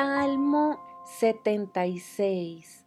Salmo 0.00 0.78
76 1.18 2.86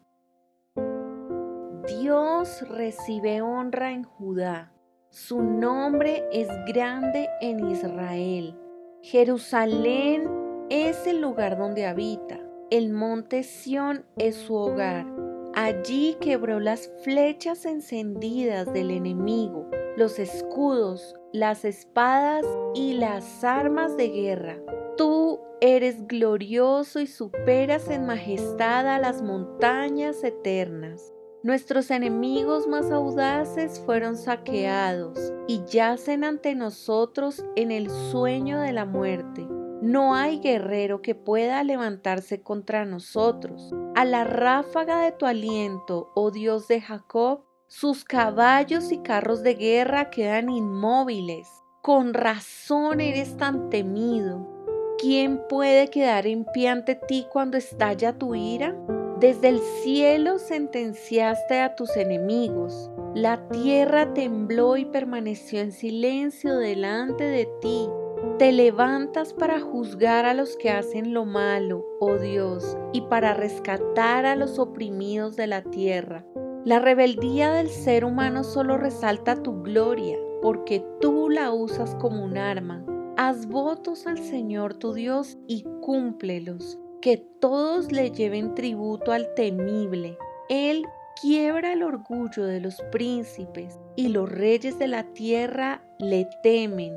Dios 1.85 2.65
recibe 2.69 3.41
honra 3.41 3.91
en 3.91 4.05
Judá. 4.05 4.71
Su 5.09 5.43
nombre 5.43 6.23
es 6.31 6.47
grande 6.73 7.27
en 7.41 7.69
Israel. 7.69 8.57
Jerusalén 9.01 10.29
es 10.69 11.05
el 11.05 11.19
lugar 11.19 11.57
donde 11.57 11.85
habita. 11.85 12.39
El 12.69 12.93
monte 12.93 13.43
Sión 13.43 14.05
es 14.17 14.37
su 14.37 14.55
hogar. 14.55 15.05
Allí 15.53 16.15
quebró 16.21 16.61
las 16.61 16.89
flechas 17.03 17.65
encendidas 17.65 18.71
del 18.71 18.89
enemigo, 18.89 19.69
los 19.97 20.17
escudos, 20.17 21.13
las 21.33 21.65
espadas 21.65 22.45
y 22.73 22.93
las 22.93 23.43
armas 23.43 23.97
de 23.97 24.07
guerra. 24.07 24.59
Tú 24.95 25.41
eres 25.61 26.07
glorioso 26.07 26.99
y 26.99 27.05
superas 27.05 27.87
en 27.87 28.07
majestad 28.07 28.87
a 28.87 28.97
las 28.97 29.21
montañas 29.21 30.23
eternas. 30.23 31.13
Nuestros 31.43 31.91
enemigos 31.91 32.67
más 32.67 32.89
audaces 32.89 33.79
fueron 33.85 34.17
saqueados 34.17 35.31
y 35.47 35.63
yacen 35.65 36.23
ante 36.23 36.55
nosotros 36.55 37.45
en 37.55 37.71
el 37.71 37.91
sueño 37.91 38.59
de 38.59 38.73
la 38.73 38.85
muerte. 38.85 39.47
No 39.83 40.15
hay 40.15 40.39
guerrero 40.39 41.03
que 41.03 41.13
pueda 41.13 41.63
levantarse 41.63 42.41
contra 42.41 42.85
nosotros. 42.85 43.71
A 43.95 44.03
la 44.03 44.23
ráfaga 44.23 45.01
de 45.01 45.11
tu 45.11 45.27
aliento, 45.27 46.11
oh 46.15 46.31
Dios 46.31 46.67
de 46.67 46.81
Jacob, 46.81 47.43
sus 47.67 48.03
caballos 48.03 48.91
y 48.91 48.97
carros 48.99 49.43
de 49.43 49.53
guerra 49.53 50.09
quedan 50.09 50.49
inmóviles. 50.49 51.47
Con 51.81 52.13
razón 52.13 52.99
eres 52.99 53.37
tan 53.37 53.69
temido. 53.69 54.60
¿Quién 55.01 55.41
puede 55.49 55.87
quedar 55.87 56.27
en 56.27 56.45
pie 56.45 56.69
ante 56.69 56.93
ti 56.93 57.25
cuando 57.27 57.57
estalla 57.57 58.13
tu 58.13 58.35
ira? 58.35 58.75
Desde 59.19 59.49
el 59.49 59.57
cielo 59.81 60.37
sentenciaste 60.37 61.59
a 61.59 61.75
tus 61.75 61.97
enemigos. 61.97 62.91
La 63.15 63.49
tierra 63.49 64.13
tembló 64.13 64.77
y 64.77 64.85
permaneció 64.85 65.59
en 65.59 65.71
silencio 65.71 66.55
delante 66.55 67.23
de 67.23 67.49
ti. 67.61 67.89
Te 68.37 68.51
levantas 68.51 69.33
para 69.33 69.59
juzgar 69.59 70.27
a 70.27 70.35
los 70.35 70.55
que 70.55 70.69
hacen 70.69 71.15
lo 71.15 71.25
malo, 71.25 71.83
oh 71.99 72.19
Dios, 72.19 72.77
y 72.93 73.01
para 73.01 73.33
rescatar 73.33 74.27
a 74.27 74.35
los 74.35 74.59
oprimidos 74.59 75.35
de 75.35 75.47
la 75.47 75.63
tierra. 75.63 76.27
La 76.63 76.77
rebeldía 76.77 77.51
del 77.53 77.69
ser 77.69 78.05
humano 78.05 78.43
solo 78.43 78.77
resalta 78.77 79.41
tu 79.41 79.63
gloria, 79.63 80.19
porque 80.43 80.85
tú 80.99 81.27
la 81.31 81.51
usas 81.51 81.95
como 81.95 82.23
un 82.23 82.37
arma. 82.37 82.85
Haz 83.23 83.45
votos 83.45 84.07
al 84.07 84.17
Señor 84.17 84.73
tu 84.73 84.93
Dios 84.93 85.37
y 85.47 85.63
cúmplelos 85.79 86.79
que 87.03 87.17
todos 87.17 87.91
le 87.91 88.09
lleven 88.09 88.55
tributo 88.55 89.11
al 89.11 89.31
temible. 89.35 90.17
Él 90.49 90.87
quiebra 91.21 91.73
el 91.73 91.83
orgullo 91.83 92.45
de 92.45 92.59
los 92.59 92.81
príncipes 92.91 93.79
y 93.95 94.07
los 94.07 94.27
reyes 94.27 94.79
de 94.79 94.87
la 94.87 95.03
tierra 95.13 95.83
le 95.99 96.27
temen. 96.41 96.95